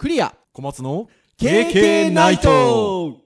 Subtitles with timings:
[0.00, 0.34] クリア。
[0.54, 3.18] 小松の KK ナイト。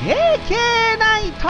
[0.00, 1.48] ケーケーナイト。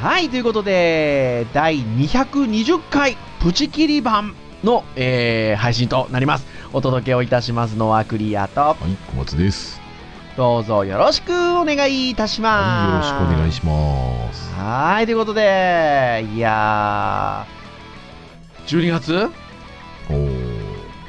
[0.00, 6.46] はい、ということで、第220回プチキリ版の、えー配信となります。
[6.74, 8.76] お届けをいたしますのはクリアと、はい、
[9.12, 9.80] 小松です。
[10.36, 13.08] どうぞよろしくお願いいたしはい、よろます。
[13.08, 14.54] しくお願いします。
[14.54, 19.30] はい、ということで、いやー、12月
[20.10, 20.28] おー、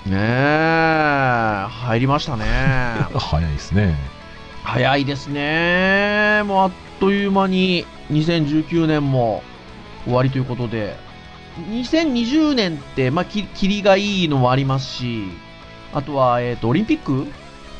[0.05, 2.45] ねえ、入りましたね。
[3.13, 3.97] 早いですね。
[4.63, 6.43] 早いですね。
[6.45, 6.71] もうあっ
[7.01, 9.43] という間に2019年も
[10.05, 10.95] 終わりということで、
[11.57, 15.23] 2020年って、まあ、き霧がいいのもありますし、
[15.93, 17.27] あとは、えっ、と、オリンピック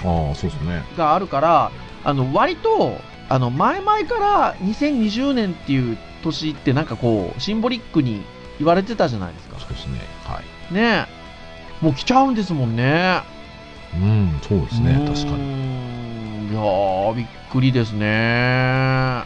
[0.03, 0.83] ああ、そうですね。
[0.97, 1.71] があるから、
[2.03, 8.23] あの、割と、あの、前々から2020年っていう年ってなんかこう、シンボリックに
[8.59, 9.59] 言われてたじゃないですか。
[9.59, 9.99] そうですね。
[10.25, 10.41] は
[10.71, 10.73] い。
[10.73, 11.85] ねえ。
[11.85, 13.21] もう来ちゃうんですもんね。
[13.93, 14.93] うん、そうですね。
[15.07, 15.43] 確かに。
[16.47, 16.51] に。
[16.51, 19.23] いやー、びっくりですね。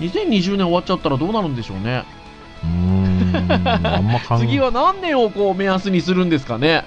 [0.00, 2.04] 2020年終わっちゃったらどうなるんでしょうね。
[2.62, 3.05] うーん、
[3.36, 6.84] あんま考え次は何年をこう目安にするんですかね？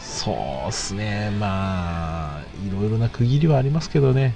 [0.00, 0.32] そ
[0.66, 1.30] うっすね。
[1.38, 4.34] まあ、いろいろな区切りはありますけどね。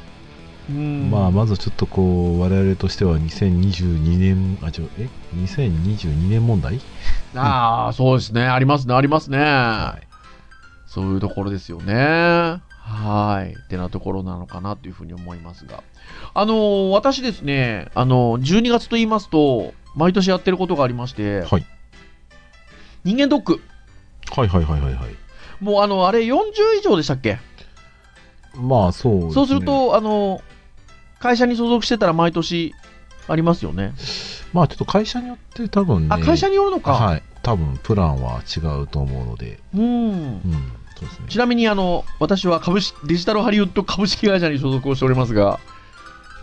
[0.71, 2.03] うんまあ、まずちょっとこ
[2.37, 6.81] う、我々としては2022年、あ、ちょ、え ?2022 年問題？
[7.35, 8.47] ああ、そうですね。
[8.47, 9.39] ありますね、ありますね。
[9.39, 10.07] はい。
[10.87, 12.61] そういうところですよね。
[12.71, 13.55] はい。
[13.55, 15.83] ってなところなのかなというふうに思いますが。
[16.35, 21.67] あのー私ですね、あのー12月と言いますと、毎年やってることがありまして、はい。
[23.05, 23.61] 人間ドック。
[24.31, 25.17] はいはいはいはいはい。
[25.61, 26.43] もうあの、あれ40
[26.79, 27.39] 以上でしたっけ？
[28.55, 29.35] まあ、そうですね。
[29.35, 30.43] そうする、と、あの、
[31.19, 32.75] 会社に所属してたら毎年
[33.29, 33.95] ありますよね。
[34.53, 36.15] まあ、ちょっと会社によって多分ね。
[36.15, 36.93] あ、会社によるのか。
[36.93, 37.23] はい。
[37.43, 39.61] 多分、プランは違うと思うので。
[39.75, 39.83] うん。
[39.83, 40.43] うん。
[40.99, 41.27] そうですね。
[41.29, 45.59] ちなみに、あの、私は株式、デジタルハリウッド株式会社に所属をしておりますが、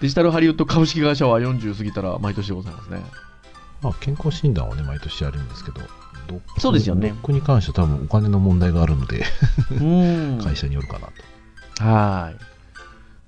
[0.01, 3.01] デジタルハリウッド株式会社は40過ぎたら毎年でございますね。
[3.81, 5.81] まあ、健康診断はね、毎年やるんですけど、
[6.57, 9.23] そうですよねドックに関しては多分お金の問題があるので、
[9.71, 9.83] う
[10.37, 10.39] ん。
[10.43, 11.07] 会社によるかな
[11.79, 11.83] と。
[11.83, 12.49] はい。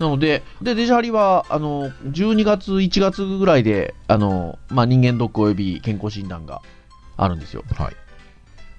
[0.02, 6.62] なので、で、デジハリは、あの、12月、1月ぐらいで、あの、まあ、人間ドックおよび健康診断が
[7.18, 7.64] あるんですよ。
[7.76, 7.96] はい。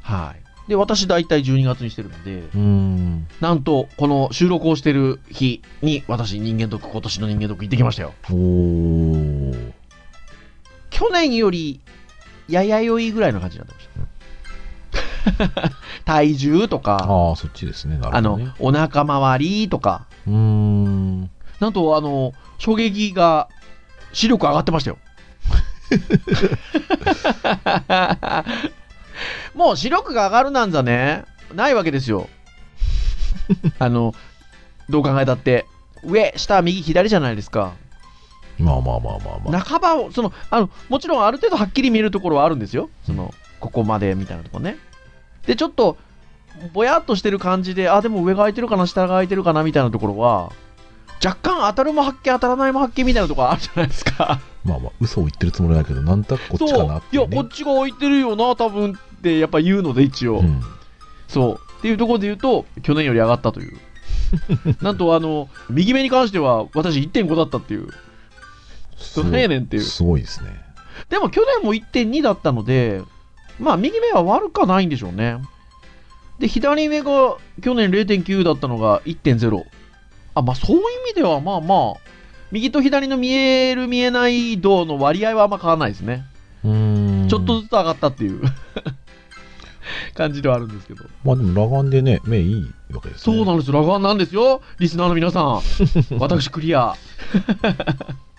[0.03, 0.69] はい。
[0.69, 3.29] で、私大体12月にしてるので、うーん。
[3.41, 8.15] なんと、この収録をしてる日に、私、人間ドック、今年の人間ドック行ってきましたよ。
[8.31, 9.73] おー。
[10.93, 11.81] 去年より、
[12.49, 13.89] ややよいぐらいの感じになってまし
[15.49, 15.63] た。
[16.05, 17.99] 体重とか、ああ、そっちですね。
[17.99, 21.31] なあのるほどね。、お腹周りとか、うーん。
[21.61, 23.49] なんと、あの、衝撃が、
[24.13, 24.99] 視力上がってましたよ。
[29.55, 31.25] もう視力が上がるなんざね、
[31.55, 32.29] ないわけですよ。
[33.79, 34.15] あの、
[34.89, 35.67] どう考えたって、
[36.05, 37.75] 上、下、右、左じゃないですか。
[38.63, 39.61] まあまあまあまあまあ。
[39.61, 42.91] 半ばを、その、あの、もちろんある程度はっきり見えるところはあるんですよ。
[43.05, 44.79] その、ここまでみたいなところね。
[45.47, 45.97] で、ちょっと、
[46.73, 50.53] ぼやっとしてる感じで、あ、でも上が空いてるかな、下が空いてるかな、みたいなところは、
[51.25, 54.41] 若干当たるも発見、当たらないも発見みたいなところあるじゃないですか。
[54.65, 57.37] まあまあ、嘘を言ってるつもりだけど、なんとなくこっちかなっていや、いう、ね。
[57.37, 60.41] こっちが空いてるよな、多分って、やっぱ言うので、一応。
[60.41, 60.61] うん。
[61.29, 61.61] そう。
[61.79, 63.79] っていうところで言うと、去年より上がったという。
[64.83, 67.89] なんと、あの、右目に関しては、私1.5だったっていう。
[69.17, 69.83] どないやねんっていう。
[69.83, 70.51] すごいですね。
[71.09, 73.03] でも去年も1.2だったので、
[73.59, 75.39] まあ右目は悪かないんでしょうね。
[76.39, 79.65] で、左目が去年0.9だったのが1.0。
[80.35, 82.01] あ、まあそういう意味ではまあまあ、
[82.51, 86.25] 右と左の見える見えない度の割合はあんま変わらないですね。
[86.65, 87.29] うーん。
[87.29, 88.43] ちょっとずつ上がったっていう
[90.15, 91.05] 感じではあるんですけど。
[91.25, 93.37] まあでも裸眼でね、目いいわけですね。
[93.37, 93.79] そうなんですよ。
[93.79, 94.63] 裸眼なんですよ。
[94.79, 95.61] リスナーの皆さん。
[96.19, 96.95] 私クリア。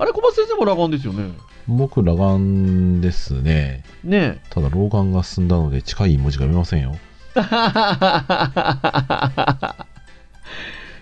[0.00, 1.34] あれ、小松先生も裸眼ですよね？
[1.68, 3.84] 僕、裸眼ですね。
[4.02, 6.96] ねただ、老眼が進んだので、近い文字が読めませんよ。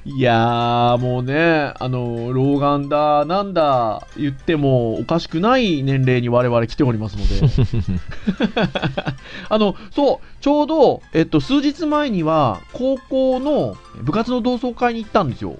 [0.04, 7.36] いやー、もうね、あの、老眼だ、なんだ、言ってもおかしくない年齢に我々来ておりますので。
[9.48, 15.56] あの、そう、ちょうど、えっと、数日前には、高校の部活の同窓会に行ったんですよ。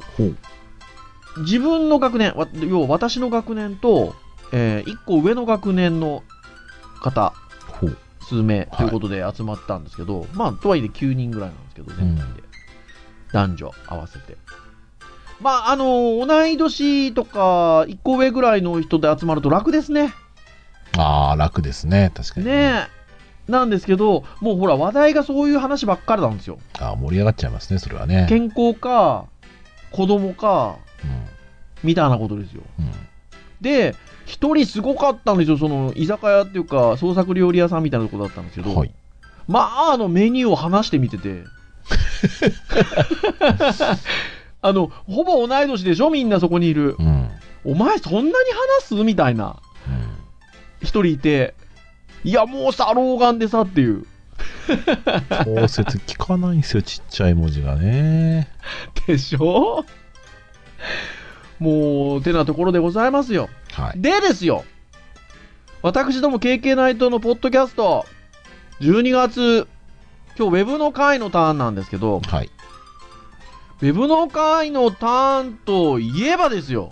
[1.41, 4.15] 自分の学年、わ要は私の学年と、
[4.53, 6.23] え1個上の学年の
[7.03, 7.33] 方。
[8.29, 12.43] 数名ということで集まったんですけど、まあ、とはいえ9人ぐらいなんですけど、全体で。
[13.33, 14.37] 男女合わせて。
[15.41, 20.13] まあ、あの、同い年とか、1個上ぐらいの人で集まると楽ですね。
[20.99, 22.11] ああ、楽ですね。
[22.15, 22.47] 確かに。
[22.47, 22.89] ね
[23.49, 23.51] え。
[23.51, 26.59] なんですけど、もうほら、話題がそういう話ばっかりなんですよ。
[26.81, 28.27] ああ、盛り上がっちゃいますね、それはね。
[28.29, 29.25] 健康か、
[29.91, 30.88] 子供か、うん。
[31.85, 32.63] みたいなことですよ。
[32.79, 32.91] うん。
[33.61, 33.95] で、
[34.27, 38.91] 一人すごかったんですよ、その居酒屋っていうか、創作料理屋さんみたいなとこだったんですけど、はい。
[39.47, 41.45] まあ、あのメニューを話してみてて、
[44.61, 46.97] あの、ほぼ同い年でしょ、みんなそこにいる。
[46.99, 47.29] うん。
[47.65, 48.31] お前そんなに
[48.81, 48.95] 話す？
[49.05, 49.57] みたいな、
[49.87, 50.09] うん。
[50.81, 51.55] 一人いて、
[52.25, 54.07] いや、もうさ、老眼でさっていう。
[55.45, 58.49] 調節効かないんですよ、ちっちゃい文字がね。
[59.07, 59.85] でしょ？
[61.59, 63.49] もう、てなところでございますよ。
[63.73, 64.01] はい。
[64.01, 64.65] でですよ、
[65.83, 68.07] 私ども KK ナイトのポッドキャスト、
[68.81, 69.69] 12月、
[70.39, 72.51] 今日ウェブの回のターンなんですけど、はい。
[73.81, 76.91] ウェブの回のターンといえばですよ、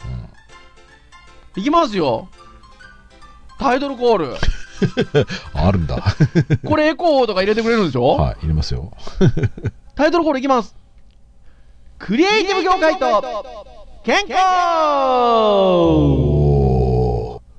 [1.56, 1.60] うん。
[1.60, 2.28] いきますよ。
[3.58, 4.36] タイトルコール。
[5.54, 6.02] あるんだ。
[6.66, 8.92] これエコーとか入れてくれるんでしょ、はい、入れますよ。
[9.94, 10.76] タイトルコールいきます。
[11.98, 13.75] クリエイティブ業界と
[14.06, 14.38] 健康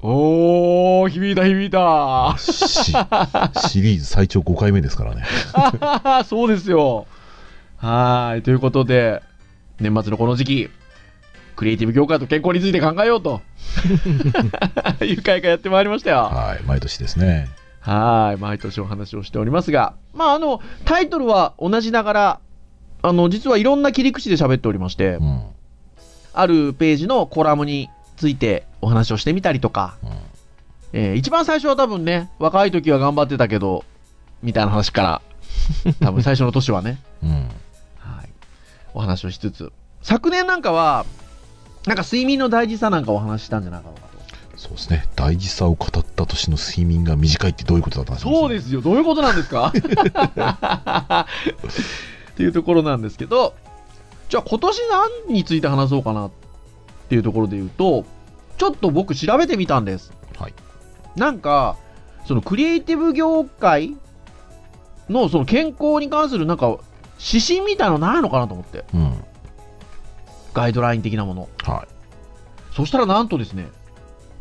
[0.01, 2.37] おおー、響いた響いた。
[2.37, 5.25] シリーズ最長5回目ですからね。
[6.23, 7.05] そうですよ。
[7.75, 8.41] はーい。
[8.43, 9.21] ということで、
[9.81, 10.69] 年末のこの時期、
[11.57, 13.41] クリエイティブ業界と健康について考えようと
[15.03, 16.29] いう会がやってまいりましたよ。
[16.31, 17.49] はい、毎年ですね。
[17.81, 18.39] はい。
[18.39, 22.39] 毎年お話をしておりますが、まあ、あの、タイトルは同じながら、
[23.01, 25.41] あの、実はいろんな切り口で喋っておりましてう、ん。
[26.39, 30.09] あるページのコラムについてお話をしてみたりとか、うん。
[30.93, 33.83] えー一番最初は多分ね、若い時は頑張ってたけど、
[34.43, 35.21] みたいな話から、
[35.99, 37.29] 多分最初の年はね、うん。
[37.99, 38.29] はい、
[38.93, 41.05] お話をしつつ、昨年なんかは、
[41.85, 44.01] なんか睡眠の大事さなんかお話ししたんじゃないかなと。
[44.57, 45.05] そうですね。
[45.15, 48.31] 大事さを語った年の睡眠が短いってどういうことだったんですか？
[48.31, 49.71] そうですよ、どういうことなんですか？
[52.31, 53.53] っていうところなんですけど、
[54.29, 54.81] じゃあ今年
[55.27, 56.31] 何について話そうかなっ
[57.09, 58.05] ていうところで言うと、
[58.57, 60.11] ちょっと僕調べてみたんです。
[60.37, 60.53] はい。
[61.15, 61.77] なんか、
[62.25, 63.95] そのクリエイティブ業界
[65.09, 66.77] のその健康に関するなんか
[67.19, 68.83] 指針みたいのないのかなと思って。
[68.93, 69.23] うん。
[70.53, 71.49] ガイドライン的なもの。
[71.63, 71.87] は
[72.73, 73.69] そしたらなんとですね、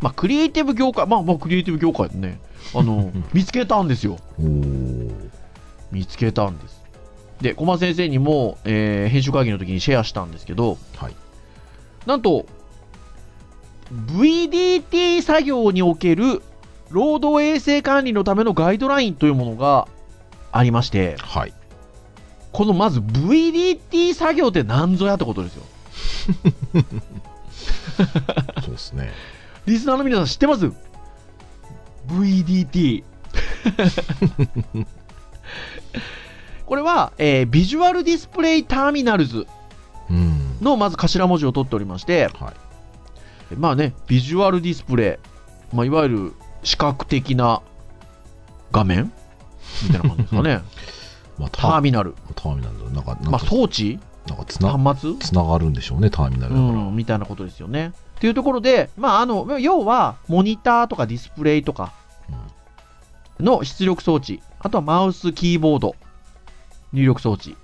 [0.01, 2.41] まあクリエイティブ業界、まあまあクリエイティブ業界でね、
[2.75, 4.19] あの、 見つけたんですよ。
[5.93, 6.83] 見つけたんです。
[7.41, 11.15] で、小間先生にも、えー編集会議の時にシェアしたんですけど、はい。
[12.07, 12.47] なんと、
[13.93, 16.43] VDT 作業における
[16.91, 19.87] 労働衛生管理のためのガイドラインというものが
[20.53, 21.53] ありまして、はい。
[22.53, 25.63] このまず VDT 作業って何ぞやってことですよ。
[28.63, 29.13] そうですね。
[29.67, 30.71] リスナーの皆さん知ってます
[32.09, 33.05] ?VDT。
[36.67, 39.47] これは、えービジュアルディスプレイターミナルズ
[40.11, 40.59] うん。
[40.61, 42.53] のまず頭文字を取っておりまして、は
[43.53, 43.55] い。
[43.57, 45.21] まあね、ビジュアルディスプレ
[45.73, 46.33] イ、まあ、いわゆる
[46.65, 47.63] 視覚的な
[48.73, 49.13] 画面？
[49.85, 50.61] みたいな感じですかね。
[51.39, 52.15] まあ、ターミナル。
[52.35, 53.99] ターミナルなんか、なんか、まあ、装置？
[54.27, 55.15] なんかつな、端末？
[55.21, 56.83] つながるんでしょうね、ターミナルうだから。
[56.85, 57.93] ん、みたいなことですよね。
[58.17, 61.93] っていうところで、まあ、あの、要は、モニターとかディスプレイとか
[63.39, 65.95] の出力装置、あとはマウス、キーボード、
[66.97, 67.57] 入力装置、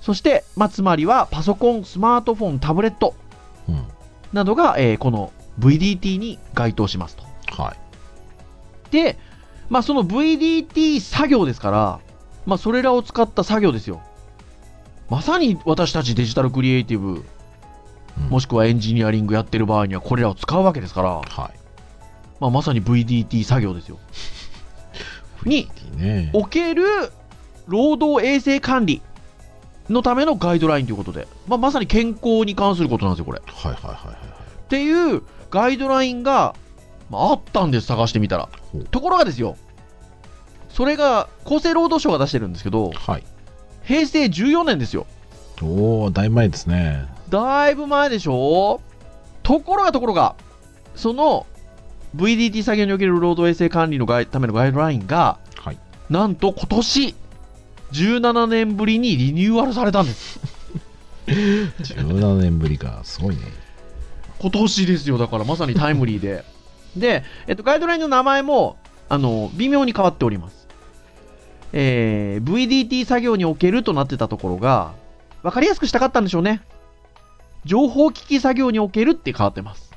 [0.00, 3.14] そして、まあ、つまりはパソコン、スマートフォン、タブレット
[3.68, 3.74] うん。
[3.76, 3.84] うん。
[4.32, 7.24] などが、えーこの VDT に該当しますと。
[7.62, 8.92] はい。
[8.92, 9.16] で、
[9.70, 12.00] まあ、その VDT 作業ですから、
[12.44, 14.02] まあ、それらを使った作業ですよ。
[15.08, 17.24] まさに私たちデジタルクリエイティブ、うん
[18.30, 21.58] もしくはエンジニアリングやってる場合にはこれらを使うわけですから、はい。
[22.40, 23.98] まあ、まさに VDT 作業ですよ。
[25.44, 25.68] に。
[26.32, 26.84] おける
[27.66, 29.02] 労働衛生管理
[29.88, 33.40] のためのガイドラインということで、まあ、まさに健康に関することなんですよ、これ。
[33.40, 34.16] っはいはいはいはい。
[34.68, 36.54] ていうガイドラインが、
[37.10, 38.48] まあ、あったんです、探してみたら。
[38.90, 39.56] ところがですよ、
[40.68, 43.24] それが厚生労働省が出してるんですけど、はい。
[43.84, 45.06] 平成14年ですよ。
[45.62, 47.06] おー、だいぶ前ですね。
[47.28, 48.80] だいぶ前でしょ
[49.42, 50.34] ところがところが、
[50.94, 51.46] その
[52.16, 55.78] VDT 作業における労働衛生管理のためのガイドラインが、はい。
[56.10, 57.14] なんと今年、
[57.92, 60.40] 17年ぶりにリニューアルされたんです。
[61.26, 63.00] 17年ぶりか。
[63.04, 63.42] すごいね。
[64.38, 66.44] 今年ですよ、だからまさにタイムリーで。
[66.96, 68.76] で、えっと、ガイドラインの名前も、
[69.08, 70.66] あの、微妙に変わっております。
[71.72, 74.94] えー、VDT 作業におけるとなってたところが、
[75.42, 76.60] わかりやすくしたかったんでしょうね。
[77.64, 79.92] 情報機器作業におけるって変わってます。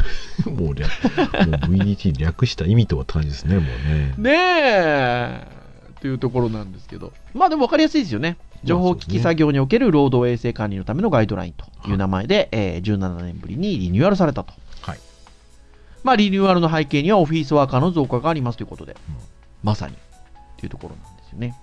[0.46, 4.14] もう略、もう VDT 略した意味とはって感じですね、もうね。
[4.18, 5.63] ねえ
[6.04, 7.14] というところなんですけど。
[7.32, 8.36] まあでも分かりやすいですよね。
[8.62, 14.52] 情報機器作業における労働衛生管理のためのガイドラインという名前で、えー17年ぶりにリニューアルされたと。
[14.82, 14.98] はい。
[16.02, 19.16] まあリニューアルの背景にはオフィスワーカーの増加がありますということで、うん
[19.62, 19.94] まさに
[20.58, 21.56] というところなんですよね。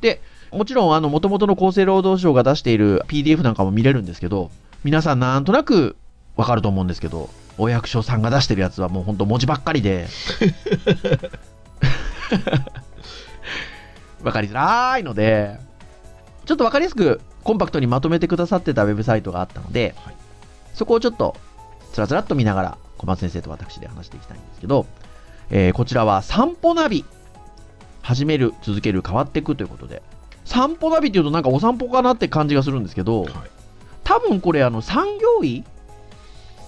[0.00, 0.20] で、
[0.52, 4.52] もちろん、あの、元々の厚生労働省が出している PDF なんかも見れるんですけど、
[4.84, 5.96] 皆さんなんとなく
[6.36, 10.06] わかると思うんですけど、お役所さんが出してるやつはもう本当文字ばっかりで、
[14.22, 15.58] わかりづらいので、
[16.44, 20.14] ちょっとわかりやすくコンパクトにまとめてくださってたウェブサイトがあったので、はい
[20.74, 21.36] そこをちょっと
[21.92, 24.86] つらつらっと見ながら小松先生と私で話していきたいんですけど、
[25.50, 27.04] えーこちらは散歩ナビ
[28.02, 30.02] 始める続ける変わっていくということで
[30.44, 33.32] 散歩ナビっていうとなんかお散歩かなって感じがするんですけどはい。
[34.04, 35.64] 多分これあの産業医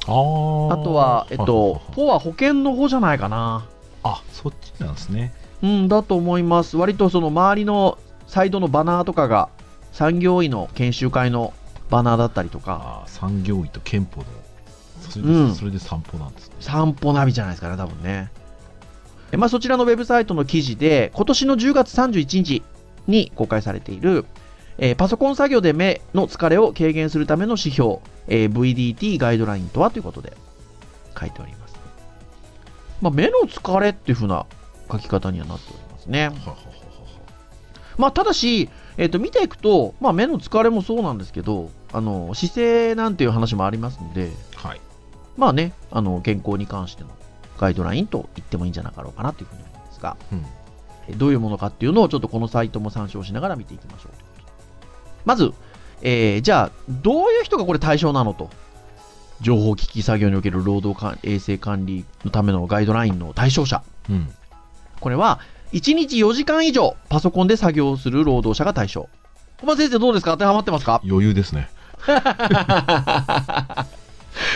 [0.05, 3.67] あとは、えっと、ポは保険の方じゃないかな
[4.03, 5.33] あ、そっちなんですね。
[5.63, 9.49] うんだと思います割とその周りのサイドのバナーとかが
[9.93, 11.53] 産業医の研修会の
[11.91, 14.27] バナーだったりとか産業医と憲法の。
[15.11, 16.55] それで、うんそれで散歩なんですね。
[16.61, 18.31] 散歩ナビじゃないですかね、多分ね。
[19.33, 22.63] えまあ、そちらのウェブサイトの記事で、今年の10月31日
[23.07, 24.25] に公開されている、
[24.79, 30.35] えーパソコン作業で目の疲れを軽減するための指標、えー VDT ガイドラインとはということで
[31.19, 31.75] 書いております。
[33.03, 34.47] まあ、目の疲れっていう風な
[34.93, 36.31] 書き方にはなっておりますね。
[37.99, 44.71] まあ、ただし、えっ、と、見ていくと、まあ、目の疲れもそうなんですけど、あの、姿勢なんていう話もありますので、は。
[44.71, 44.81] はい。
[45.37, 47.11] まあね、あの健康に関しての
[47.59, 50.47] ガイドラインと言ってもいいんじゃなかろうかなというふうに思いますが、うん。
[51.09, 54.13] えどういうものかっていうのをちょっとこのサイトも参照しながら見ていきましょう
[55.25, 55.53] まず、
[56.03, 58.51] えーじゃあ、どういう人がこれ対象なのと？
[59.41, 63.83] 情報機器作業における労働管衛生管理のためのガイドラインの対象者。
[64.09, 64.33] うん。
[65.03, 65.41] これは、
[65.73, 69.09] 1日4時間以上パソコンで作業する労働者が対象。
[69.61, 70.33] 小松先生どうですか？
[70.33, 71.01] 当てはまってますか？
[71.05, 71.69] 余裕ですね。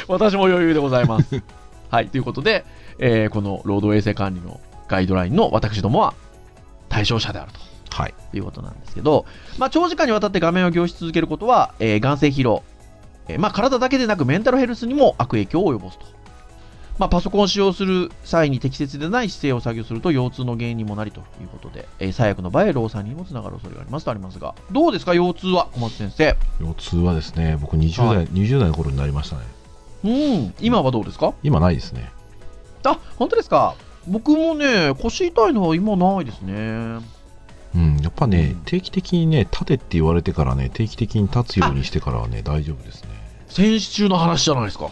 [0.09, 1.43] 私も余裕でございます。
[1.91, 2.65] はい、ということで、
[2.99, 6.15] えーこの労働衛生管理のガイドラインの私どもは
[6.89, 7.51] 対象者である
[7.91, 8.15] はい。
[8.31, 9.27] ということなんですけど、
[9.59, 12.63] まあ、長時間にわたって画面を凝視し続けることは、えー眼性疲労、
[13.29, 16.07] えーまあ、体だけでなくメンタルヘルスにも悪影響を及ぼすと。
[16.99, 26.37] まあ、パソコンを使用する際に適切でない姿勢を作業すると腰痛の原因にもなりということで、えー最悪の場合、労災にもつながる恐れがありますとありますが、どうですか、腰痛は、小松先生。
[26.61, 29.43] 腰痛はですね、僕20代、はい20代の頃になりましたね。
[30.05, 31.35] うん、今はどうですか？
[31.43, 32.11] 今ないですね。
[32.85, 33.75] あ、本当ですか？
[34.07, 36.55] 僕もね、腰痛いのは今ないですね。
[37.75, 43.11] うん、やっぱね、うん定期的にね、立てって言われてからね、定期的に立つようにしてからはね、大丈夫ですね。
[43.49, 44.91] 戦時中の話じゃないですか。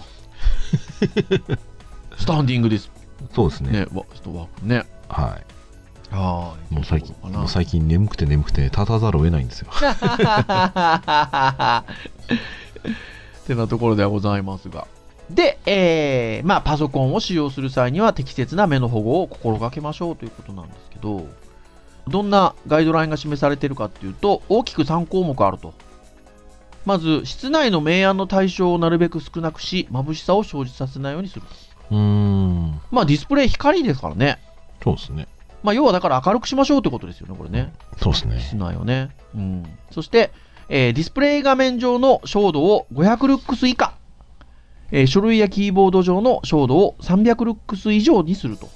[2.18, 2.90] スタンディングです
[3.34, 3.72] そうですね。
[3.72, 4.84] ね、わちょっとワークね。
[5.08, 5.38] は
[6.10, 6.74] はい。
[6.74, 7.38] もう最近、そうかな？
[7.40, 9.70] もう最近眠くて眠くて、立たざるを得ないんですよ。
[9.74, 9.80] っ
[13.46, 14.86] てなところではございますが。
[15.30, 21.26] で、えーまあ、パソコンを使用する際には適切な目の保護を心がけましょうということなんですけど、
[22.08, 25.72] どんなガイドラインが示されているかっていうと、大きく3項目あると。
[26.84, 31.42] まず、室内の明暗の対象をなるべく少なくし、眩しさを生じさせないようにする。
[31.94, 34.38] うーん、まあ、ディスプレイ光ですからね。
[34.82, 35.28] そうですね。
[35.62, 37.72] まあ、要はだから明るくしましょうってことですよね、これね。
[37.98, 38.40] そうですね。
[38.40, 39.10] 室内をね。
[39.34, 39.64] うん。
[39.90, 40.32] そして、
[40.68, 43.94] えーディスプレイ画面上の照度を500ルックス以下。
[44.90, 48.68] えー書類やキーボード上の照度を300ルックス以上にすると。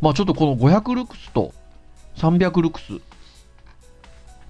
[0.00, 1.52] まあちょっとこの500ルックスと
[2.16, 3.00] 300ルックス。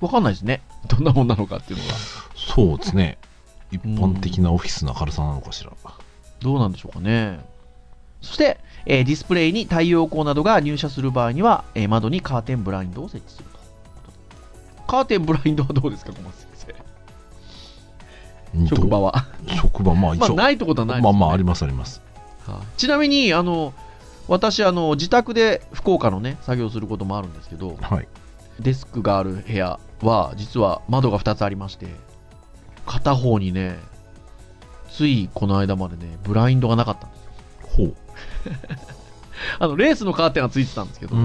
[0.01, 0.63] わかんないですね。
[0.89, 1.95] どんなもんなのかっていうのが。
[2.35, 3.19] そうですね。
[3.71, 5.71] 一般的なオフィスの明るさなのかしら。
[6.41, 7.39] どうなんでしょうかね。
[8.23, 13.59] そして、えーディスプレイに太陽光などが入射する場合には、えー窓にカーテンブラインドを設置すると。
[14.87, 16.75] カーテンブラインドはどうですか、小松先
[18.55, 18.67] 生？
[18.69, 19.13] 職場は。
[19.13, 19.27] は。
[19.57, 20.35] 職場、まあ一まあ、応。
[20.37, 22.01] ないってことはないですよねまあまあ、ありますあります。
[22.47, 23.73] はいちなみに、あの、
[24.29, 28.09] 私、あの、自宅で福岡のね、作業することもあるんですけど、はい。
[28.61, 31.87] デスクがある部屋は、実は窓が2つありまして、
[32.87, 33.79] 片方にね、
[34.91, 37.31] ついこの間までね、ブラインドがなかったんですよ。
[37.63, 37.97] ほう。
[39.59, 41.17] あの、レースのカーテンはついてたんですけど。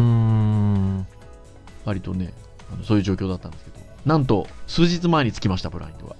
[1.85, 2.33] 割とね
[2.73, 6.15] あの、そういう状況だったんですけど、なんと、数日前につきました、ブラインドが。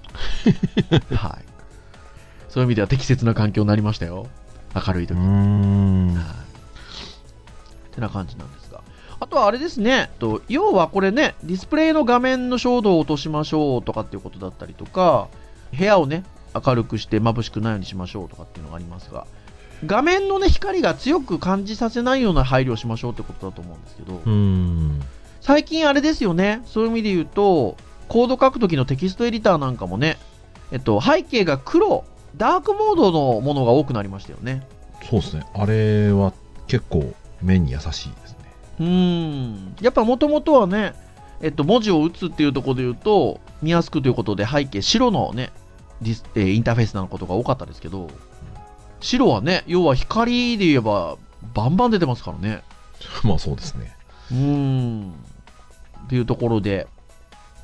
[1.18, 1.46] はい。
[2.50, 4.28] そういう意味では適切な環境になりましたよ。
[4.74, 6.16] 明るいう時ーん。
[6.16, 6.48] はい
[7.98, 8.82] てな感じなんですが。
[9.20, 15.28] あとはあれですね、と要はこれね、ディスプレイの画面の照度を落としましょうとかっていうことだったりとか、
[15.76, 16.24] 部屋をね、
[16.54, 19.26] 明るくして眩しくないようにしましょうとかっていうのがありますが、
[19.86, 25.02] 画面のね、光が強く感じさせないような配慮をしましょうってことだと思うんですけど、うん。
[25.42, 30.18] 最近あれですよね、そういう意味で言うと、コード書くときのテキストエディターなんかもね、
[30.72, 32.06] えっと、背景が黒、
[32.36, 34.68] ダークモードのものが多くなりましたよね。
[35.10, 35.46] そうですね。
[35.54, 36.34] あれは
[36.68, 38.10] 結構目に優しいですね。
[38.80, 39.76] うーん。
[39.82, 40.94] やっぱもともとはね、
[41.42, 45.52] えっと、文字を打つっていうところで言うと、見やすくということで背景白のね、
[46.02, 48.10] ディスえーインターフェースなことが多かったですけど、
[49.00, 51.18] 白はね、要は光で言えば、
[51.54, 52.64] バンバン出てますからね。
[53.24, 53.96] まあそうですね。
[54.32, 55.14] うーん。
[56.06, 56.88] っていうところで、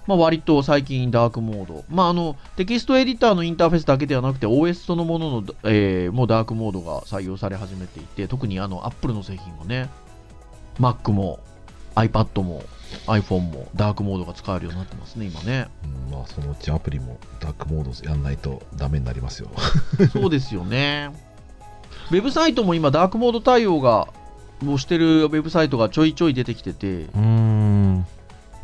[0.06, 1.86] まあ、割と最近ダークモード。
[1.90, 9.90] まあ、あの、テキストエディターのインターフェースだけではなくて OS そのものの、えーもうダークモードが採用され始めていて、特にあの、Apple の製品もね、
[10.80, 11.40] Mac も
[11.96, 12.64] iPad も
[13.08, 15.68] iPhone もダークモードが使えるようになってますね、今ね。
[16.08, 19.50] うん、まあそのうちアプリもダークモードやんないとダメになりますよ。
[20.12, 21.12] そうですよね。
[22.12, 24.08] ウェブサイトも今、ダークモード対応が、
[24.62, 28.06] もうしてるウェブサイトがちょいちょい出てきてて、うん。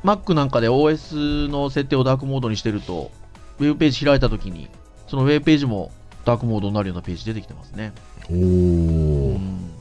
[0.03, 3.11] Mac なんかで OS の設定をダークモードにしてると、
[3.59, 4.69] ウェブページ開いたときに、
[5.07, 5.91] そのウェブページも
[6.25, 7.93] ダークモードになるようなページ出てきてますね。
[8.29, 9.37] おうー。
[9.37, 9.71] ん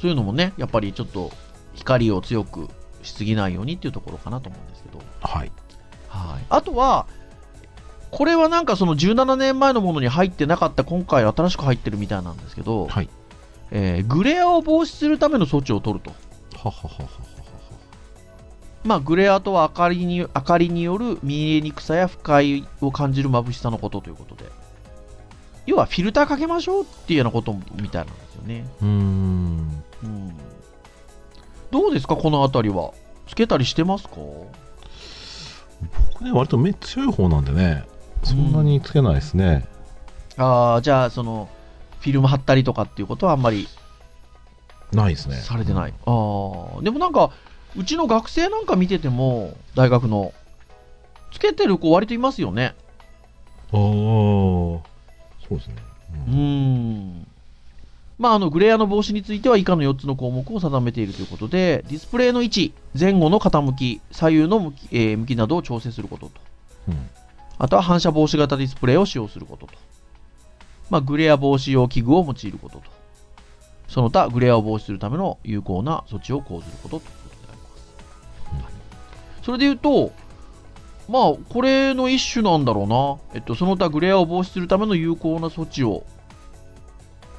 [0.00, 1.30] そういうのもね、やっぱりちょっと
[1.74, 2.68] 光を強く
[3.02, 4.98] しすぎないようにっていうところかなと思うんですけど。
[5.20, 5.52] はい。
[6.08, 7.06] はい、あとは、
[8.10, 13.08] これはなんかその17年前のものに入ってなかった、今回新しく入ってるみたいなんですけど、はい。
[13.70, 16.10] えーグレアを防止するための措置を取ると。
[16.58, 17.08] ははははは
[18.84, 24.50] まあ、グレアとは明かりに明かりによる見えにくさや不快を感じる眩しさのことということで。
[25.66, 28.66] 要はフィルターかけましょうっていうようなことみたいなんですよね。
[28.80, 29.84] うーん。
[30.02, 30.34] うん。
[31.72, 32.92] どうですか、このあたりは？
[33.26, 34.16] つけたりしてますか？
[36.12, 37.84] 僕ね、割と目強い方なんでね、
[38.22, 39.66] そんなにつけないですね。
[40.36, 41.48] ああ、じゃあ、その、
[42.00, 43.68] フィルム貼ったりとかっていうことはあんまり
[44.92, 45.36] ないですね。
[45.36, 45.94] されてない。
[46.04, 47.30] ああ、でもなんか、
[47.74, 50.34] うちの学生なんか見てても、大学の、
[51.32, 52.74] つけてる子割といますよね。
[53.72, 54.82] ああ、そ
[55.50, 55.76] うですね。
[56.28, 57.26] うーん。
[58.22, 66.40] まあ、あの、グレアの防止については以下の4つの項目を定めているということで、ディスプレイの位置、前後の傾き、左右の向き,、えー向きなどを調整することと。
[66.88, 67.10] うん
[67.58, 69.74] あとは反射防止型ディスプレイを使用することと。
[70.90, 72.82] まあ、グレア防止用器具を用いることと。
[73.86, 78.64] その他、グレアを防止するための有効な措置を講ずることということであります。
[78.64, 78.72] はい
[79.44, 80.12] それで言うと、
[81.08, 82.86] まあ、これの一種なんだろう
[83.34, 83.36] な。
[83.36, 86.04] えっと、その他グレアを防止するための有効な措置を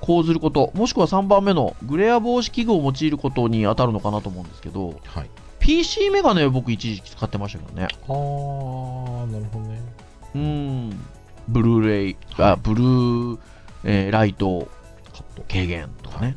[0.03, 5.29] 講ずること、もしくは3番目のグレア防止器具を用いることに当たるのかなと思うんですけど、はい。
[5.59, 7.83] PC メガネを僕一時期使ってましたけどね。
[7.83, 9.81] ああ、なるほどね。
[10.35, 10.99] うーん。
[11.47, 13.39] ブルーレイ、あ、ブルー、
[13.85, 14.67] えーライト。
[15.49, 16.35] 軽減とかね。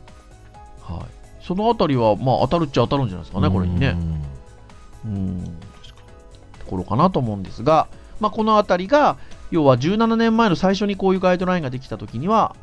[0.80, 1.44] はい。
[1.44, 3.96] そのあたりは、まあ、当たるっちゃ当たるんじゃないですかね、これにね。
[5.04, 5.12] うん。
[5.12, 5.44] うん。
[6.60, 7.88] ところかなと思うんですが、
[8.20, 9.16] まあ、このあたりが、
[9.50, 12.54] 要は17年前の最初にこういうガイドラインができたときには、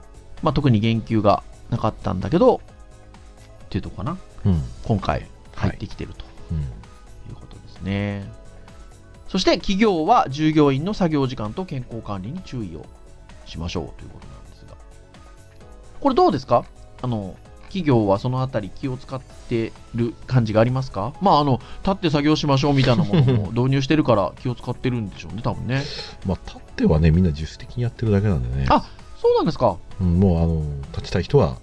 [0.43, 2.59] まあ、特に言及がなかったんだけど、っ
[3.69, 4.17] ていうとこかな。
[4.45, 4.61] うん。
[4.83, 5.25] 今回
[5.55, 6.57] 入ってきてるとうん。
[6.59, 6.61] い
[7.31, 8.29] うことですね。
[9.29, 12.85] そして企業は従業員の作業時間と健康管理に注意を
[13.47, 14.75] しましょうということなんですが。
[15.99, 16.65] これどうですか？
[17.01, 21.13] あの、企業はそのあたり気を使ってる感じがありますか？
[21.21, 25.81] まあ、あの、立って作業しましょうみたいなものも導入してるから気を使ってるんでしょうね、多分ね。
[26.27, 28.67] まあ、立ってはね、みんな自主的にやってるだけなんでね。
[28.69, 28.85] あ
[29.23, 31.57] そうなんですかうん、もう、あの、立ちたい人は、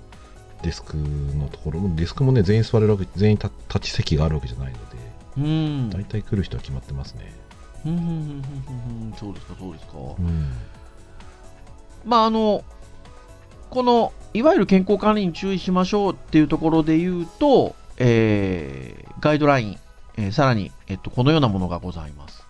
[0.62, 4.96] デスクのところ、デスクもね、全員座れるわけ、全員立立ち席があるわけじゃないので、
[5.36, 5.90] うん。
[5.90, 7.32] 大体来る人は決まってますね。
[7.86, 8.42] うん
[9.16, 9.92] そうですか、そうですか。
[10.18, 10.52] うん。
[12.04, 12.64] まああの
[13.70, 19.78] このいわゆる健康管理に注意しましょうっていうところで言うと、えーガイドライン、
[20.16, 22.42] えーさらに、えっと、このようなものがございます、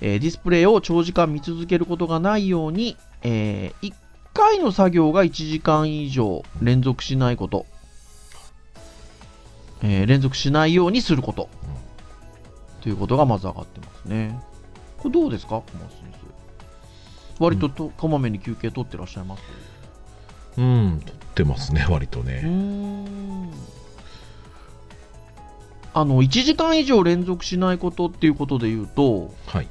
[0.00, 3.92] えーディスプレイを長時間見続けることがないように、え1
[4.34, 7.66] 回の作業が1時間以上連続しないこと、
[9.82, 11.48] えー連続しないようにすること、
[12.80, 14.40] ということがまず上がってますね。
[14.98, 15.56] これどうですか？
[15.56, 16.12] 小松先
[17.38, 17.44] 生。
[17.44, 19.42] 割とと、こまめに休憩取ってらっしゃいます？
[20.56, 22.42] うん、取ってますね、割とうーね。
[22.42, 23.52] ん。
[25.94, 29.68] あの1時間以上連続しないことっていうことで言うとはい。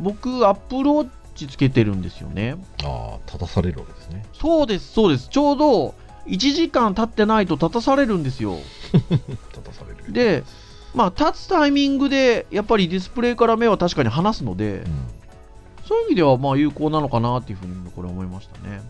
[0.00, 2.56] 僕アップルウォッチつけてるんですよね。
[2.84, 4.24] ああ、立たされるわけですね。
[4.32, 5.28] そうですそうです。
[5.28, 5.94] ちょうど
[6.26, 8.58] 1時間経ってないと立たされるんですよ。
[8.92, 10.44] 立たされるで、
[10.94, 14.84] まあ、立つタイミングで、やっぱりディスプレイから目は確かに離すのでう、ん。
[15.86, 18.80] そういう意味ではまあ有効なのかなっていうふうにこれ思いましたね。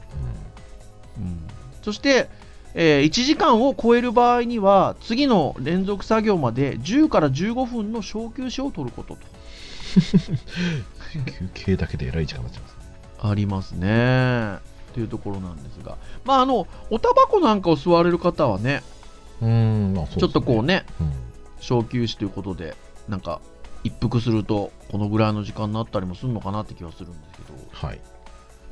[1.19, 1.41] うん、
[1.83, 2.29] そして、
[2.75, 9.21] えー1時間を超える場合には、次の連続作業まで10から15分の小休止を取ることと。
[9.21, 9.21] う
[10.92, 12.77] ん休憩だけでえらい時間になっちゃいます
[13.23, 14.59] ありますね。
[14.95, 18.83] というところなんですが、まあ、あの、おタバコなんかを吸われる方はね、
[19.41, 20.09] うんね。
[20.19, 21.13] ちょっとこうね、うん。
[21.61, 22.77] 小休止ということで、
[23.09, 23.41] なんか、
[23.85, 28.01] 一服すると、このぐらいの時間になったりもするのかなって気はするんですけど、はい。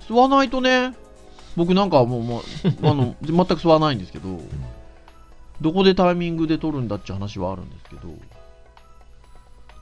[0.00, 0.94] 吸わないとね、
[1.56, 2.42] 僕なんかはもう、もう
[2.88, 4.40] あの全く吸わないんですけど、
[5.60, 8.08] どこでタイミングで取るんだって話はあるんですけど、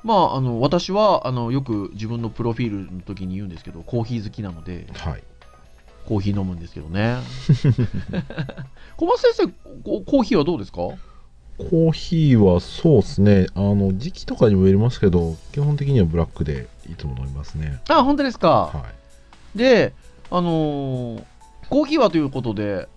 [0.05, 5.23] まあ、あの私はあのよく自分のプロフィールの時に言うんですけど、コーヒー好きなので、はい。
[6.07, 7.17] コーヒー飲むんですけどね。
[8.97, 9.49] 小松先生
[9.83, 10.77] コ、コーヒーはどうですか？
[10.77, 13.47] コーヒーはそうですね。
[13.55, 17.81] あの時期とかにもよりますけど基本的にはブラックでいつも飲みますね。
[17.89, 18.71] あ、本当ですか？
[18.73, 18.85] は
[19.55, 19.59] い。
[19.59, 19.93] で、
[20.31, 21.25] あのー
[21.69, 22.89] コーヒーはということで、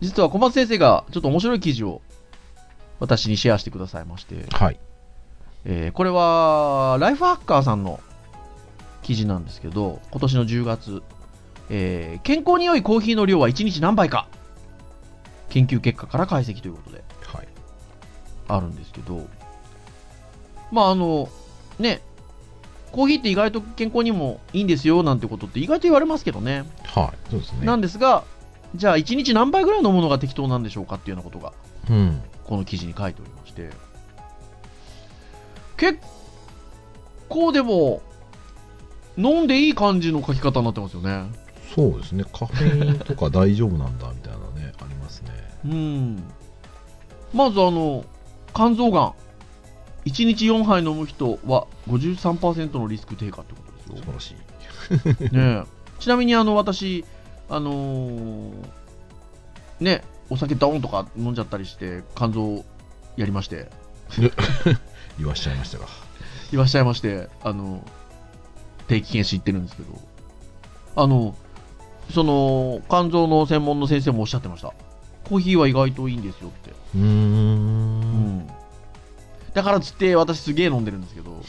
[0.00, 2.00] 実は小松先生がちょっと面白い記事を
[3.00, 4.78] 私にシェアしてくださいまして、はい
[5.64, 8.00] えーこれはライフハッカーさんの
[9.02, 11.02] 記事なんですけど、今年の10月、
[11.70, 14.28] えー健康に良いコーヒーの量は1日何杯か、
[15.50, 17.04] 研究結果から解析ということで。
[17.26, 17.48] はい。
[18.48, 19.26] あるんですけど、
[20.70, 21.28] まああの、
[21.78, 22.00] ね、
[22.92, 26.64] コーヒーって意外と健康にもいいんですよなんてことって意外と言われますけどね。
[26.84, 27.64] はいそうですね。
[27.66, 28.24] なんですが、
[28.74, 31.52] じゃあ1日何杯ぐらい飲むのが適当なんでしょうかっていうようなことが、
[31.90, 32.22] うん。
[32.44, 33.70] この記事に書いておりまして、
[35.82, 35.98] 結
[37.28, 38.02] 構でも、
[39.18, 41.24] 飲んでいい感じの書き方になってますよね。
[41.74, 45.30] そうですねカフェインとか大丈夫なんだみたいなね ありますね
[45.64, 46.22] うん。
[47.32, 48.04] まずあの、
[48.54, 49.14] 肝臓がん。
[50.04, 54.02] 1日4杯飲む人は53%のリスク低下ってことですよ素。
[54.04, 54.34] 晴らし
[55.30, 55.64] い ねえ
[55.98, 57.04] ちなみにあの私、
[57.48, 58.52] あのー
[59.80, 62.64] ね、お酒ドーンとか飲んじゃったりして、肝臓
[63.16, 63.68] やりまして、
[65.18, 65.86] 言わしちゃいましたが
[66.50, 67.82] 言わしちゃいまして、あの、
[68.88, 69.88] 定期検診行ってるんですけど、
[70.96, 71.34] あの、
[72.12, 74.72] その、肝臓の専門の先生もおっしゃってました。
[75.24, 76.70] コーヒーは意外といいんですよって。
[76.94, 78.46] うーん
[79.54, 81.42] だからつって私すげえ飲んでるんですけど、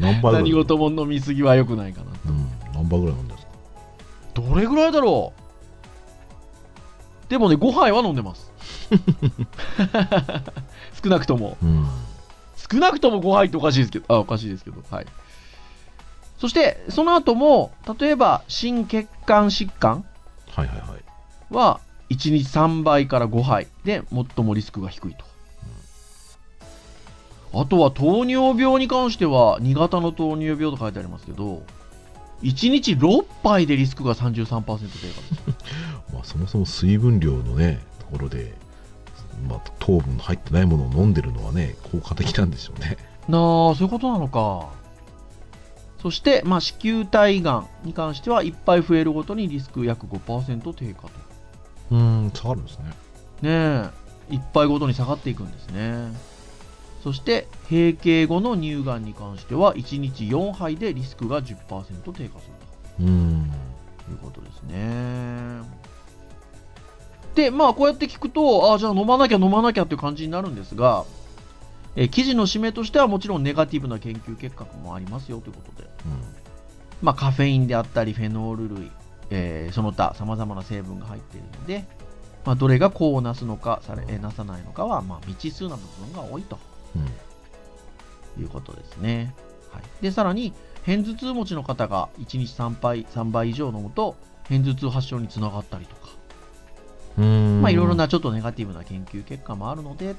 [0.00, 2.06] 何杯ぐらい何事も飲みすぎは良くないかな。
[2.26, 3.52] うん何杯ぐらい飲んでるんですか？
[4.34, 5.32] どれぐらいだろ
[7.26, 7.30] う？
[7.30, 8.50] でもね、5杯は飲んでます。
[11.06, 11.56] 少なくとも。
[11.62, 11.86] うん
[12.70, 15.06] 少なくとも5杯っておかしいですけど、あ、おかしいですけど、はい。
[16.38, 20.04] そして、その後も、例えば、心血管疾患
[20.50, 25.24] はいはいはいは、1日3杯から5杯で最もリスクが低いと。
[27.58, 31.62] あとは糖尿病に関しては、2型の糖尿病と書いてありますけど、
[32.42, 35.12] 1日6杯でリスクが33%低下です。
[36.12, 38.54] まあ、そもそも水分量のねところで、
[39.46, 42.96] まあ、糖分の入ってないものを飲んでるのはね効果的なんでしょうね
[43.28, 44.68] なあ、そういうことなのか。
[46.00, 51.10] そして、まあ、子宮体がんに関しては、1杯増えるごとにリスク約5%低下と。
[51.90, 52.84] うん下がるんですね
[53.42, 53.50] ね
[54.30, 56.12] え、1杯ごとに下がっていくんですね。
[57.02, 62.28] そして、閉経後の乳がんに関しては、1日4杯でリスクが10%低下する
[63.00, 63.50] うん
[64.04, 65.62] ということですね。
[67.36, 71.04] で、まあ、こうやって聞くと、ああ、じゃあ飲まなきゃ飲まなきゃっていう感じになるんですが、
[71.94, 75.88] えー記事の締めとしてはもちろんネガティブな研究結果もありますよということで、
[77.00, 78.90] まあ、カフェインであったりフェノール類、
[79.30, 81.84] えーその他さまざまな成分が入っているので、
[82.44, 86.58] まあ、どれが功をなすのかされ、えーなさないのかは、まあ、未知数な部分が多いと。
[86.96, 87.02] うん。
[87.02, 87.08] うん
[88.38, 89.34] いうことですね。
[89.72, 90.52] はい、でさらに
[90.84, 94.16] 片頭痛持ちの方が1日3杯 ,3 杯以上飲むと
[94.48, 96.25] 片頭痛発症につながったりとか、うん
[97.16, 100.14] まあ、いろいろなちょっとネガティブな研究結果もあるのでっ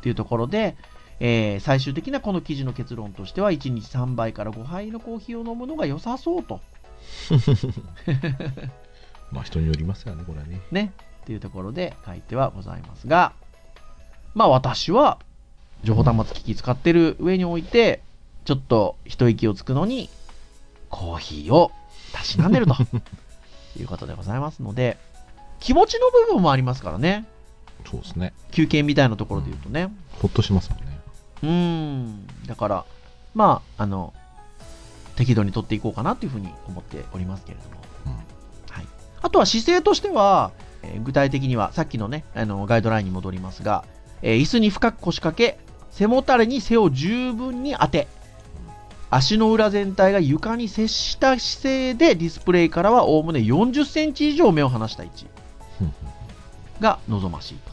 [0.00, 0.76] ていうところで、
[1.20, 6.60] えー最終的なこの記事の結論としては1日3杯から5杯のコーヒーを飲むのが良さそうと。
[9.32, 10.60] まあ人によりますよねこれはね。
[10.70, 10.92] ね。
[11.22, 13.32] っていうところで書いてはございますが
[14.34, 15.18] まあ私は
[15.82, 18.00] 情報端末機器使ってる上において
[18.44, 20.08] ちょっと一息をつくのに
[20.88, 21.72] コーヒーを
[22.12, 22.76] たしなんでると。
[23.78, 24.96] いうことでございますので
[25.60, 27.26] 気持ちの部分もありますからね。
[27.90, 28.32] そうですね。
[28.50, 29.92] 休憩みたいなところで言うとね。
[30.20, 30.98] ほっとしますもんね。
[31.42, 32.26] うーん。
[32.46, 32.84] だから
[33.34, 34.12] まああの
[35.14, 37.76] 適度に取っていこうかなというふうに思っておりますけれども。
[38.06, 38.12] うん。
[38.72, 38.86] はい、
[39.22, 43.84] あとは姿勢としては、えー具体的にはさっきのね、あのガイドラインに戻りますが、
[44.22, 45.58] えー椅子に深く腰掛け、
[45.90, 48.08] 背もたれに背を十分に当て、
[49.10, 55.24] 足の裏全体が床に接した姿勢でディスプレイからはおおむね40センチ以上目を離した位置。
[55.24, 55.30] うん
[56.80, 57.72] が望ましいと。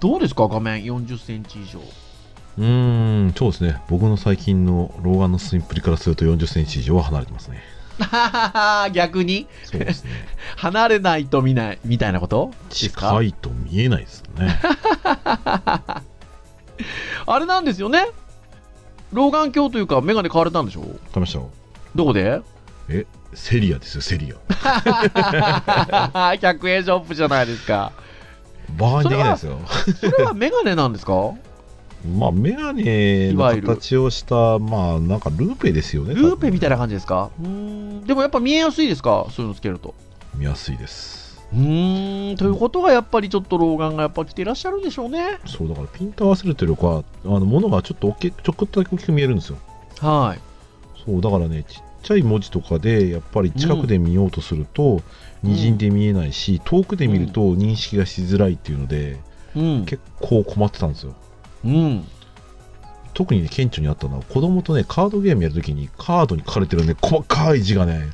[0.00, 1.80] どうですか、画面40センチ以上。
[2.58, 3.80] うーん、そうですね。
[3.88, 7.62] 僕の最近の老眼のスインプリからすると40センチ以上は離れてますね。
[8.92, 9.46] 逆に？
[9.64, 10.10] そうですね。
[10.56, 12.50] 離れないと見ないみたいなこと？
[12.70, 14.60] 近いと見えないですよね。
[17.26, 18.06] あれなんですよね？
[19.12, 20.80] 老眼鏡というか、メガネ買われたんでしょ？
[20.80, 21.40] 買いました
[21.94, 22.40] どこで？
[22.88, 24.36] え、セリアですよ、セリア。
[26.36, 27.92] ?100 円ショップじゃないですか。
[28.76, 29.58] バカにできないですよ。
[30.00, 31.32] それはメガネなんですか？
[32.18, 36.14] まあ、メガネの形をした、まあ、なんかルーペですよね。
[36.14, 36.80] ルーペみたいなな。
[36.80, 37.30] 感じですか？
[37.38, 39.26] でもやっぱ見えやすいですか？
[39.30, 39.94] そういうのつけると。
[40.34, 41.40] 見やすいです。
[41.52, 42.36] うーん。
[42.36, 45.38] ということはやっぱりちょっと老眼がやっぱ来ていらっしゃるんでしょうね。
[45.46, 47.04] そう、だからピント合わせるというよりかは、
[47.36, 49.58] あの、ものがちょっと大きい、ちょこっとだけ大きく見えるんですよ。
[50.00, 50.40] はい。
[51.04, 55.00] そう、だからね、ちっちゃい文字とかで、やっぱり近くで見ようとすると、
[55.44, 59.18] 滲んで見えないし、遠くで見ると認識がしづらいっていうので、
[59.56, 59.84] うん。
[59.86, 61.14] 結構困ってたんですよ。
[61.64, 62.04] うん。
[63.14, 68.08] 特にね、顕著にあったのは、子供とね、カードゲームやるときに、カードに書かれてるね、細かい字がね、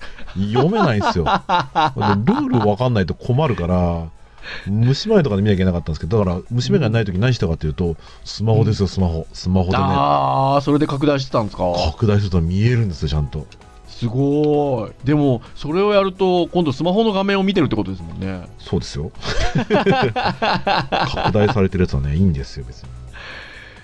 [0.52, 1.24] 読めないんですよ。
[1.24, 4.08] でルール分かんないと困るから、
[4.66, 9.26] 虫眼とかで見なきゃいけなかったんですけど、だから、虫眼鏡ないとき何したかっていうと、スマホですよ、スマホ。
[9.32, 11.64] スマホでね、ああ、それで拡大してたんですか？
[11.92, 13.46] 拡大すると見えるんですよ、ちゃんと。
[13.98, 15.06] すごい。
[15.06, 18.48] でも、それをやると、今度スマホの画面を見てるってことですもんね。
[18.60, 19.10] そうですよ。
[19.58, 22.88] 拡大されてるやつはね、いいんですよ、別に。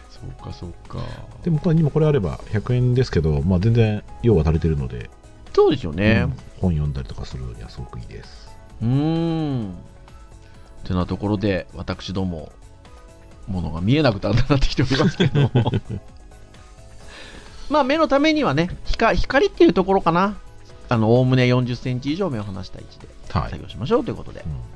[0.08, 1.00] そうか、そうか。
[1.42, 5.10] でも、今これあれば100円ですけど、まあ、全然用が足りてるので、
[5.52, 6.36] そうですよねうん。
[6.60, 8.48] 本読んだりとかするにはすごくいいです。
[8.82, 9.74] うーん。
[10.84, 12.52] てなところで、私ども、
[13.48, 15.50] ものが見えなくだんだんなってきておりますけども。
[17.70, 20.36] まあ、目のためにはね、光光っていうところかな。
[20.88, 23.62] あの、おおむね40センチ以上目を離した位置ではい作。
[23.62, 24.42] 業しましょうということで。
[24.46, 24.74] うん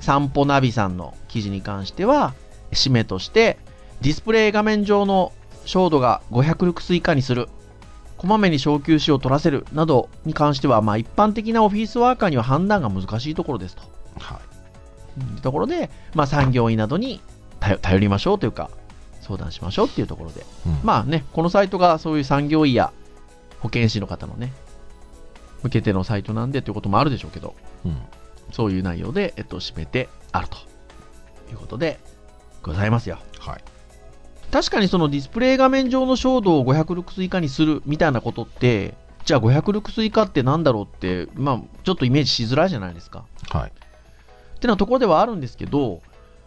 [0.00, 2.34] 散歩ナビさんの記事に関しては、
[2.72, 3.58] 締めとして、
[4.00, 5.32] ディスプレイ画面上の
[5.64, 7.48] 照度が500ルクス以下にする、
[8.16, 13.82] こまめに小休止を取らせるなどに関しては、まあ、一般的なオフィスワーカーには判断が難しいところですと。
[14.18, 14.40] は
[15.36, 15.40] い。
[15.40, 17.20] ところで、まあ、産業医などに
[17.60, 18.70] 頼頼りましょうというか、
[19.28, 22.92] 相談しましょうっていうところで、うんまあね、このサイトがそういう産業医や
[23.60, 24.52] 保健師の方のね、
[25.62, 27.98] 向けてのサイトなんでということもあるでしょうけど、うん
[28.50, 30.56] そういう内容で、えっと、締めてあると
[31.50, 32.00] いうことで
[32.62, 33.18] ございますよ。
[33.38, 33.64] はい。
[34.50, 38.94] 確かにそのディスプレイ画面上の照度を500ルクス以下にするみたいなことって、
[39.26, 43.26] じゃあ500ルクス以下ってなんだろうって、まあ、ちょっとイメージしづらいじゃないですか。
[43.50, 43.70] はい。
[43.70, 46.00] ってなところではあるんですけど、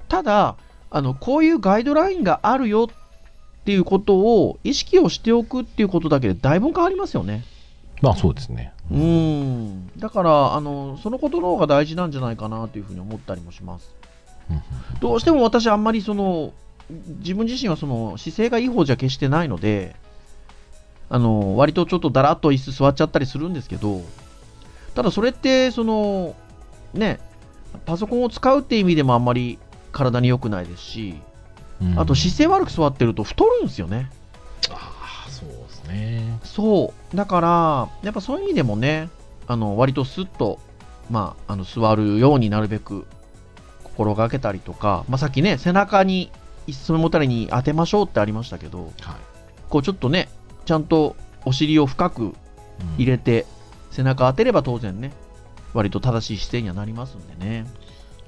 [0.07, 0.57] ただ、
[0.91, 7.43] あの、こういうガイドラインがあるよっていうことを意識をしておくっていうことだけでだいぶ変わりますよね。
[8.01, 8.73] まあ、そうですね。
[8.91, 9.91] うーん。
[9.97, 13.95] だから、あの、そのことの方が大事なんじゃないかなというふうに思ったりもします。
[14.49, 14.61] うん
[14.99, 16.51] どうしても私あんまりその、
[17.19, 19.95] 自分自身はその姿勢がいい方じゃ決してないので、
[21.09, 24.01] あの、割とちょっとだらっと椅子座っちゃったりするんですけど、
[24.93, 26.35] ただそれって、その、
[26.93, 27.19] ね、
[27.85, 29.57] パソコンを使うって意味でもあんまり
[29.91, 31.15] 体に良くないですし、
[31.81, 34.11] うんあと姿勢悪く座ってると太るんですよね。
[34.69, 36.39] ああ、そうですね。
[36.43, 37.17] そう。
[37.17, 39.09] だから、やっぱそういう意味でもね、
[39.47, 40.59] あの、割とスッと、
[41.09, 43.07] まあ、あの、座るようになるべく
[43.83, 46.31] 心がけたりとか、まあ、さっきね、背中に、
[46.67, 49.15] 椅子のもたれに当てましょうってありましたけど、はい。
[49.69, 50.29] こうちょっとね、
[50.65, 52.35] ちゃんとお尻を深く
[52.97, 53.47] 入れて、
[53.89, 55.11] 背中当てれば当然ね、
[55.73, 57.65] 割と正しい姿勢にはなりますんでね。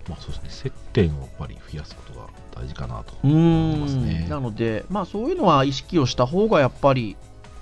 [0.10, 0.50] まあ、そうですね。
[0.50, 4.06] 接点をやっぱり増やすことが大事かなとう思いますん。
[4.06, 4.28] ね。
[4.30, 7.16] なので、まあそういうのは意識をした方がやっぱり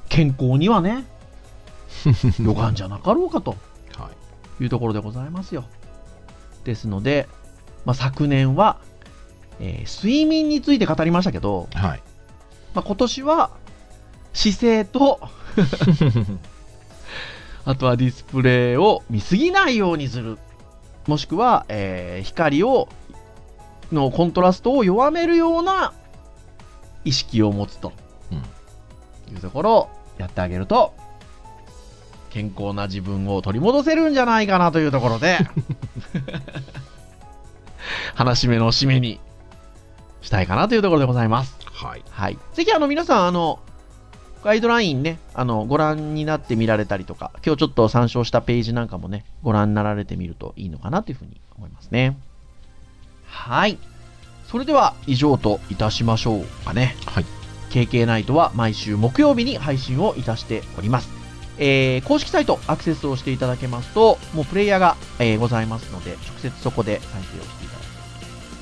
[0.10, 1.06] 健康にはね、
[2.42, 3.52] よかんじゃなかろうかと。
[3.96, 4.10] は
[4.60, 4.64] い。
[4.64, 5.66] いうところでございますよ。
[6.64, 7.28] ですので、
[7.86, 8.78] まあ、昨年は、
[9.60, 12.04] えー睡眠について語りましたけど、はい。
[12.74, 13.52] まあ、今年は
[14.34, 15.20] 姿勢と、
[17.66, 20.38] あとはディスプレイを見すぎないようにする。
[21.08, 22.88] もしくは、えー光を、
[23.92, 25.94] のコントラストを弱めるような
[27.04, 27.92] 意識を持つと
[28.32, 28.38] うん。
[29.34, 30.94] いうところをやってあげると、
[32.30, 35.38] 健康な自分を取り戻せるんじゃないかなというところで、
[38.16, 39.20] 話目の締めに
[40.22, 41.58] したいかなというところでございます。
[41.66, 42.04] はい。
[42.10, 42.38] はい。
[42.54, 43.60] ぜひあの皆さん、あの、
[44.44, 52.18] ガイドラインね、あの、ご覧になって見られたりとか、今日ちょっと参照したページなんかもね、ご覧になられてみるといいのかなというふうに思いますね。
[53.28, 53.78] はい。
[54.48, 56.96] それでは以上といたしましょうかね。
[57.06, 57.26] はい。
[57.70, 61.10] KK ナイトは毎週木曜日に配信をいたしております。
[61.58, 68.04] えー公式サイトアクセスをしていただけますと、もうプレイヤーが、えーございますので、直接そこで再生をしていただけま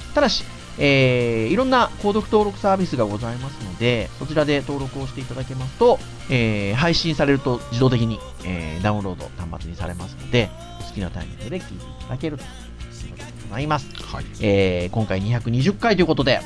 [0.10, 0.14] す。
[0.14, 0.44] ただし、
[0.82, 13.88] えーいろんな購読登録サービスがございますので、そちらで登録をしていただけますと、えー配信されると自動的に、えーダウンロード端末にされますので、お好きなタイミングで聞いていただけるということでございます。
[14.04, 14.26] はい。
[14.42, 16.40] えー今回220回ということで、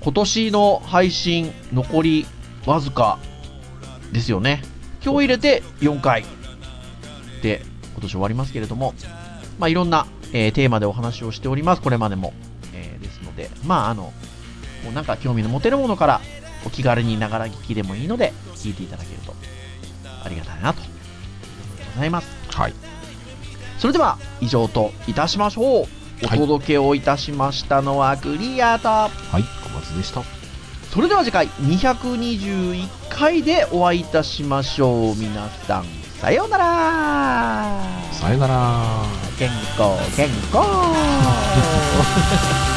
[0.00, 2.26] 今年の配信残り
[2.66, 3.18] わずか
[4.12, 4.62] ですよね。
[5.04, 6.24] 今日入れて4回
[7.42, 8.94] で今年終わりますけれども、
[9.58, 12.32] まあ、いろんな、えーテーマでお話をしております、これまでも。
[13.42, 14.12] えーでまあ、あの、
[14.84, 16.20] もうなんか興味の持てるものから
[16.64, 19.34] お気軽にながら聞きでもいいので、聞いていただけると
[20.24, 20.92] ありがたいなというこ
[21.76, 22.28] とでございます。
[22.54, 22.74] はい。
[23.78, 25.86] それでは以上といたしましょう。
[26.24, 29.42] おはい届けをいたしましたのはクリアと、はい。
[29.64, 30.22] 小松でした。
[30.92, 35.16] それでは次回221回でお会いいたしましょう。
[35.16, 35.84] 皆さん、
[36.20, 39.22] さようならさよなら。
[39.38, 40.58] 健康、健康